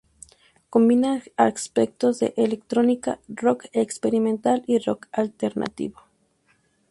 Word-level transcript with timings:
Combina 0.71 1.21
aspectos 1.37 2.17
de 2.17 2.33
electrónica, 2.35 3.19
rock 3.27 3.67
experimental 3.71 4.63
y 4.65 4.79
rock 4.79 5.05
alternativo. 5.11 6.01